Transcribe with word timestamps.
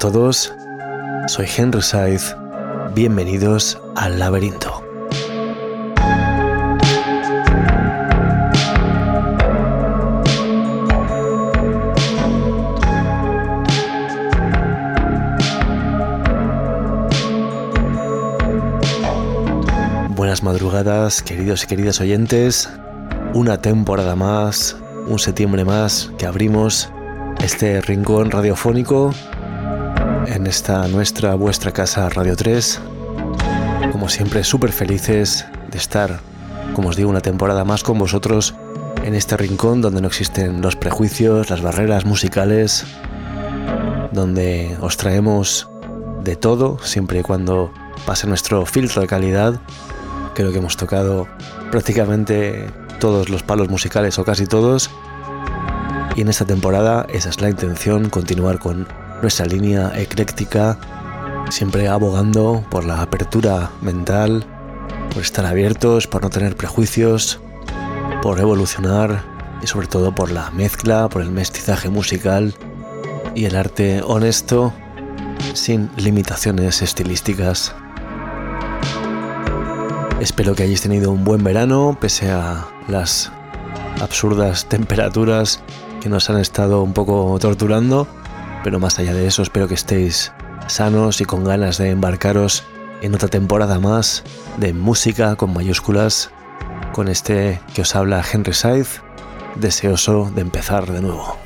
Todos, 0.00 0.54
soy 1.26 1.46
Henry 1.54 1.82
Saiz, 1.82 2.34
bienvenidos 2.94 3.78
al 3.96 4.18
laberinto. 4.18 4.82
Buenas 20.16 20.42
madrugadas, 20.42 21.20
queridos 21.22 21.64
y 21.64 21.66
queridas 21.66 22.00
oyentes. 22.00 22.70
Una 23.34 23.60
temporada 23.60 24.16
más, 24.16 24.78
un 25.08 25.18
septiembre 25.18 25.66
más 25.66 26.10
que 26.16 26.24
abrimos 26.24 26.90
este 27.42 27.82
rincón 27.82 28.30
radiofónico 28.30 29.12
en 30.40 30.46
esta 30.46 30.88
nuestra, 30.88 31.34
vuestra 31.34 31.70
casa 31.70 32.08
Radio 32.08 32.34
3. 32.34 32.80
Como 33.92 34.08
siempre, 34.08 34.42
súper 34.42 34.72
felices 34.72 35.44
de 35.70 35.76
estar, 35.76 36.20
como 36.72 36.88
os 36.88 36.96
digo, 36.96 37.10
una 37.10 37.20
temporada 37.20 37.62
más 37.66 37.82
con 37.82 37.98
vosotros 37.98 38.54
en 39.04 39.14
este 39.14 39.36
rincón 39.36 39.82
donde 39.82 40.00
no 40.00 40.08
existen 40.08 40.62
los 40.62 40.76
prejuicios, 40.76 41.50
las 41.50 41.60
barreras 41.60 42.06
musicales, 42.06 42.86
donde 44.12 44.78
os 44.80 44.96
traemos 44.96 45.68
de 46.24 46.36
todo, 46.36 46.78
siempre 46.82 47.20
y 47.20 47.22
cuando 47.22 47.70
pase 48.06 48.26
nuestro 48.26 48.64
filtro 48.64 49.02
de 49.02 49.08
calidad. 49.08 49.60
Creo 50.34 50.52
que 50.52 50.58
hemos 50.58 50.78
tocado 50.78 51.28
prácticamente 51.70 52.70
todos 52.98 53.28
los 53.28 53.42
palos 53.42 53.68
musicales 53.68 54.18
o 54.18 54.24
casi 54.24 54.46
todos. 54.46 54.90
Y 56.16 56.22
en 56.22 56.28
esta 56.28 56.46
temporada 56.46 57.06
esa 57.12 57.28
es 57.28 57.42
la 57.42 57.50
intención, 57.50 58.08
continuar 58.08 58.58
con 58.58 58.86
nuestra 59.22 59.46
línea 59.46 59.92
ecléctica, 59.96 60.78
siempre 61.50 61.88
abogando 61.88 62.64
por 62.70 62.84
la 62.84 63.02
apertura 63.02 63.70
mental, 63.80 64.44
por 65.12 65.22
estar 65.22 65.44
abiertos, 65.46 66.06
por 66.06 66.22
no 66.22 66.30
tener 66.30 66.56
prejuicios, 66.56 67.40
por 68.22 68.40
evolucionar 68.40 69.24
y 69.62 69.66
sobre 69.66 69.86
todo 69.86 70.14
por 70.14 70.30
la 70.30 70.50
mezcla, 70.50 71.08
por 71.08 71.22
el 71.22 71.30
mestizaje 71.30 71.88
musical 71.88 72.54
y 73.34 73.44
el 73.44 73.56
arte 73.56 74.02
honesto 74.02 74.72
sin 75.54 75.90
limitaciones 75.96 76.82
estilísticas. 76.82 77.74
Espero 80.20 80.54
que 80.54 80.64
hayáis 80.64 80.82
tenido 80.82 81.10
un 81.10 81.24
buen 81.24 81.42
verano 81.42 81.96
pese 82.00 82.30
a 82.30 82.68
las 82.88 83.32
absurdas 84.00 84.66
temperaturas 84.66 85.60
que 86.00 86.08
nos 86.08 86.28
han 86.30 86.38
estado 86.38 86.82
un 86.82 86.92
poco 86.92 87.38
torturando 87.40 88.06
pero 88.62 88.78
más 88.78 88.98
allá 88.98 89.14
de 89.14 89.26
eso, 89.26 89.42
espero 89.42 89.68
que 89.68 89.74
estéis 89.74 90.32
sanos 90.66 91.20
y 91.20 91.24
con 91.24 91.44
ganas 91.44 91.78
de 91.78 91.90
embarcaros 91.90 92.64
en 93.02 93.14
otra 93.14 93.28
temporada 93.28 93.78
más 93.78 94.22
de 94.58 94.72
música 94.72 95.36
con 95.36 95.52
mayúsculas, 95.52 96.30
con 96.92 97.08
este 97.08 97.60
que 97.74 97.82
os 97.82 97.96
habla 97.96 98.22
Henry 98.30 98.52
Saiz, 98.52 99.00
deseoso 99.56 100.30
de 100.34 100.42
empezar 100.42 100.90
de 100.90 101.00
nuevo. 101.00 101.36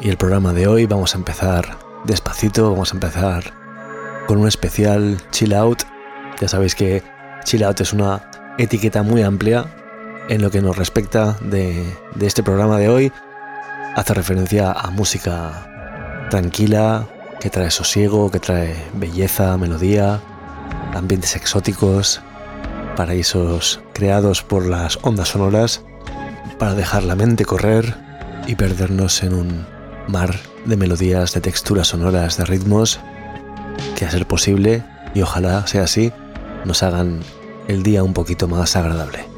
Y 0.00 0.08
el 0.08 0.16
programa 0.16 0.52
de 0.52 0.66
hoy 0.66 0.86
vamos 0.86 1.14
a 1.14 1.18
empezar 1.18 1.76
despacito, 2.04 2.70
vamos 2.70 2.92
a 2.92 2.94
empezar 2.94 3.52
con 4.26 4.38
un 4.38 4.48
especial 4.48 5.18
chill 5.32 5.52
out. 5.54 5.82
Ya 6.40 6.48
sabéis 6.48 6.74
que 6.74 7.02
chill 7.44 7.64
out 7.64 7.80
es 7.80 7.92
una 7.92 8.30
etiqueta 8.58 9.02
muy 9.02 9.22
amplia 9.22 9.66
en 10.28 10.42
lo 10.42 10.50
que 10.50 10.60
nos 10.60 10.76
respecta 10.76 11.38
de, 11.40 11.84
este 12.20 12.42
programa 12.42 12.78
de 12.78 12.88
hoy, 12.88 13.12
hace 13.96 14.14
referencia 14.14 14.72
a 14.72 14.90
música 14.90 16.26
tranquila, 16.30 17.06
que 17.40 17.50
trae 17.50 17.70
sosiego, 17.70 18.30
que 18.30 18.40
trae 18.40 18.74
belleza, 18.94 19.56
melodía, 19.56 20.20
ambientes 20.94 21.36
exóticos, 21.36 22.20
paraísos 22.96 23.80
creados 23.94 24.42
por 24.42 24.66
las 24.66 24.98
ondas 25.02 25.28
sonoras 25.28 25.82
para 26.58 26.74
dejar 26.74 27.04
la 27.04 27.14
mente 27.14 27.44
correr 27.44 27.96
y 28.46 28.56
perdernos 28.56 29.22
en 29.22 29.34
un 29.34 29.66
mar 30.08 30.34
de 30.64 30.76
melodías, 30.76 31.32
de 31.32 31.40
texturas 31.40 31.88
sonoras, 31.88 32.36
de 32.36 32.44
ritmos 32.44 32.98
que 33.96 34.04
a 34.04 34.10
ser 34.10 34.26
posible, 34.26 34.82
y 35.14 35.22
ojalá 35.22 35.66
sea 35.66 35.84
así, 35.84 36.12
nos 36.64 36.82
hagan 36.82 37.20
el 37.68 37.82
día 37.82 38.02
un 38.02 38.12
poquito 38.12 38.48
más 38.48 38.74
agradable. 38.76 39.37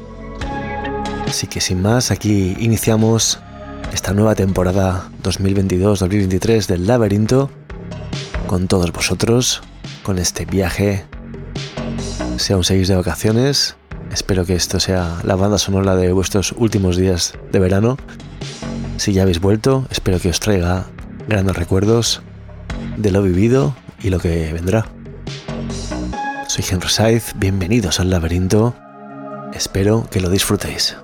Así 1.31 1.47
que 1.47 1.61
sin 1.61 1.81
más, 1.81 2.11
aquí 2.11 2.57
iniciamos 2.59 3.39
esta 3.93 4.13
nueva 4.13 4.35
temporada 4.35 5.09
2022-2023 5.23 6.65
del 6.65 6.85
laberinto 6.85 7.49
con 8.47 8.67
todos 8.67 8.91
vosotros, 8.91 9.61
con 10.03 10.19
este 10.19 10.43
viaje. 10.43 11.05
Si 12.35 12.51
aún 12.51 12.65
seguís 12.65 12.89
de 12.89 12.97
vacaciones, 12.97 13.77
espero 14.11 14.45
que 14.45 14.55
esto 14.55 14.81
sea 14.81 15.21
la 15.23 15.37
banda 15.37 15.57
sonora 15.57 15.95
de 15.95 16.11
vuestros 16.11 16.51
últimos 16.57 16.97
días 16.97 17.33
de 17.53 17.59
verano. 17.59 17.97
Si 18.97 19.13
ya 19.13 19.21
habéis 19.21 19.39
vuelto, 19.39 19.87
espero 19.89 20.19
que 20.19 20.31
os 20.31 20.41
traiga 20.41 20.87
grandes 21.29 21.55
recuerdos 21.55 22.21
de 22.97 23.09
lo 23.09 23.23
vivido 23.23 23.73
y 24.03 24.09
lo 24.09 24.19
que 24.19 24.51
vendrá. 24.51 24.85
Soy 26.49 26.65
Henry 26.69 26.89
Saiz, 26.89 27.31
bienvenidos 27.37 28.01
al 28.01 28.09
laberinto. 28.09 28.75
Espero 29.53 30.05
que 30.11 30.19
lo 30.19 30.29
disfrutéis. 30.29 30.97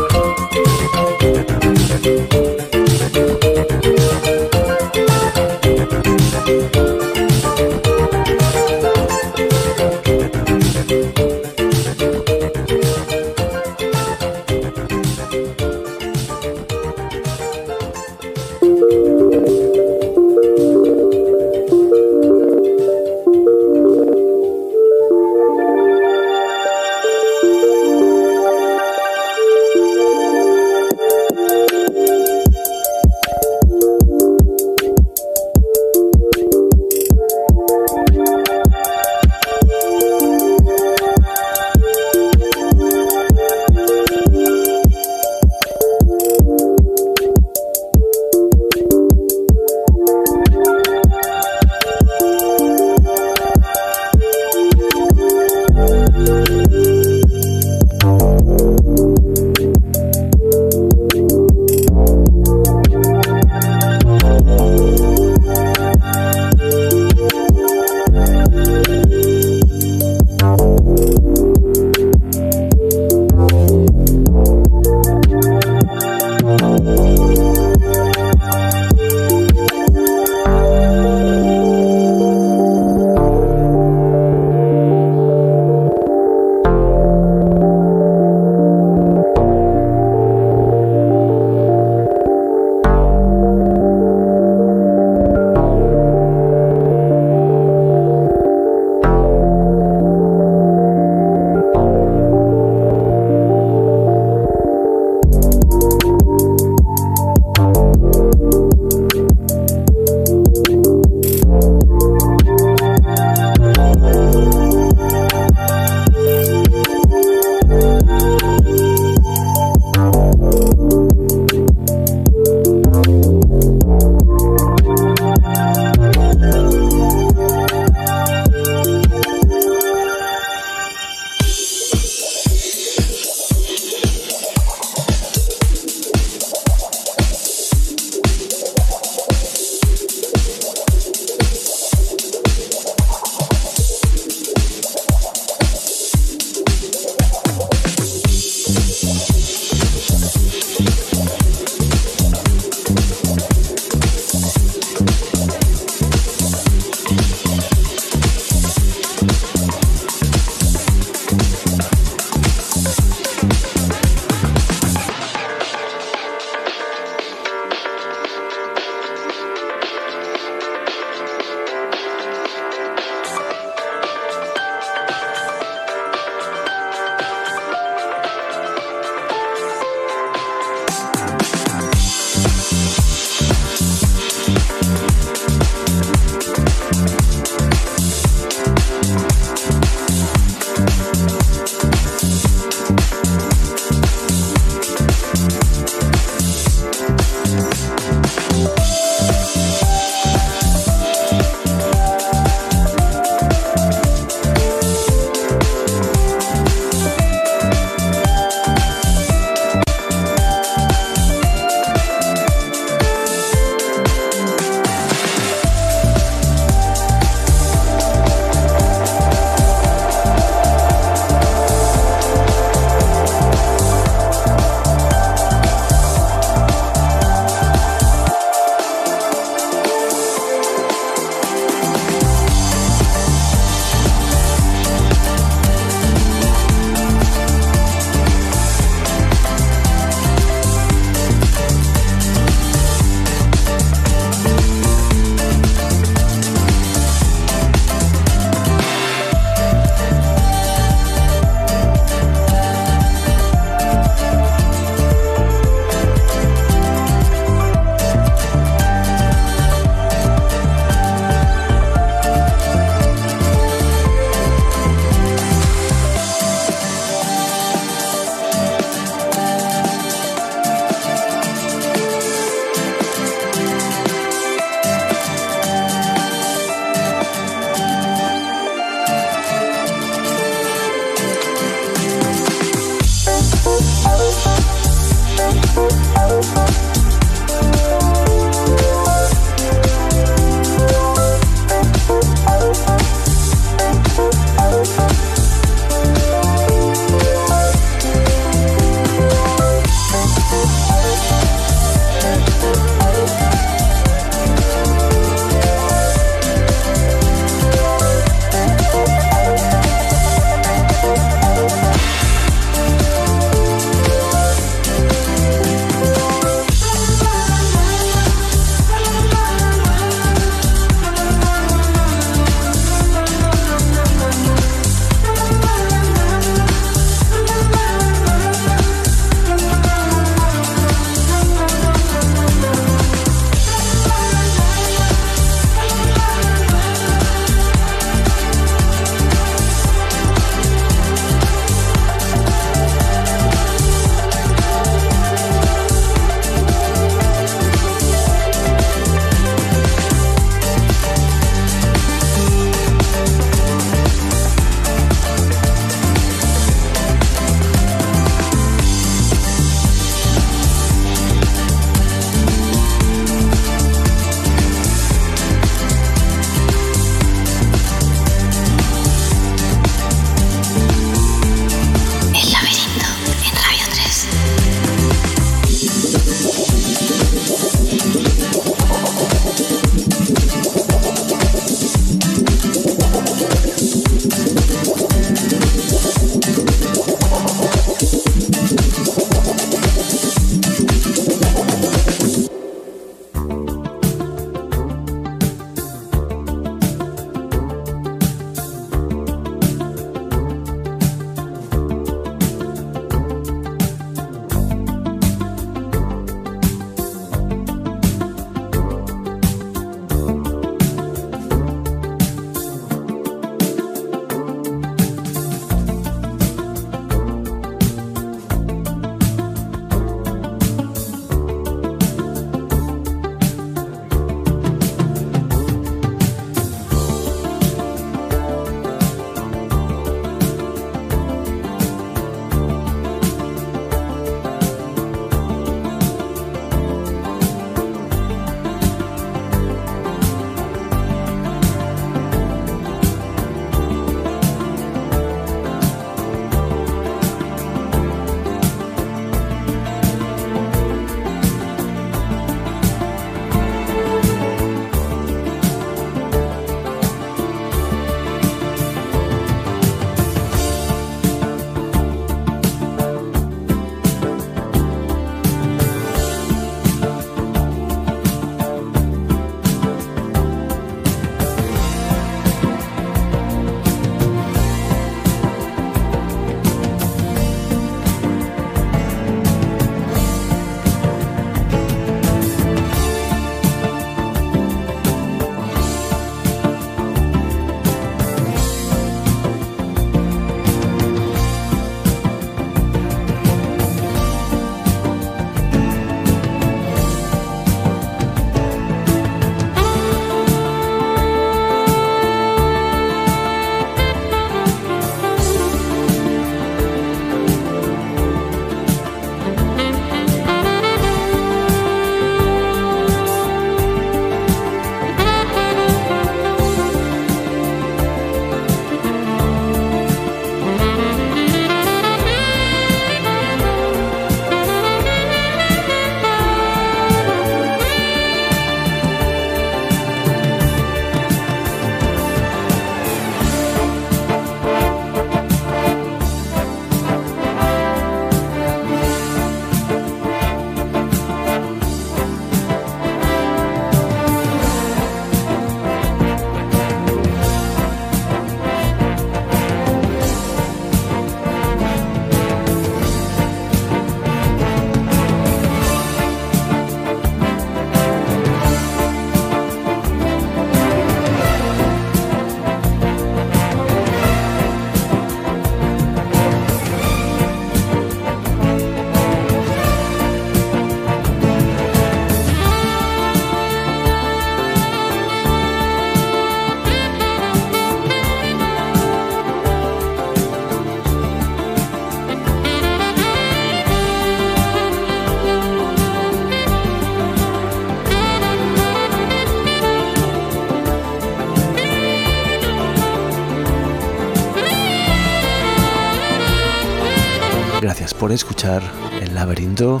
Escuchar 598.64 598.82
El 599.20 599.34
laberinto. 599.34 600.00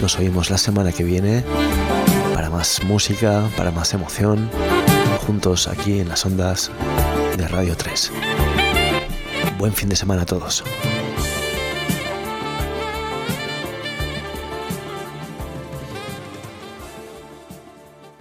Nos 0.00 0.18
oímos 0.18 0.48
la 0.48 0.56
semana 0.56 0.92
que 0.92 1.04
viene 1.04 1.44
para 2.34 2.48
más 2.48 2.82
música, 2.84 3.50
para 3.54 3.70
más 3.70 3.92
emoción, 3.92 4.48
juntos 5.26 5.68
aquí 5.68 6.00
en 6.00 6.08
las 6.08 6.24
ondas 6.24 6.70
de 7.36 7.46
Radio 7.48 7.76
3. 7.76 8.12
Buen 9.58 9.74
fin 9.74 9.90
de 9.90 9.96
semana 9.96 10.22
a 10.22 10.26
todos. 10.26 10.64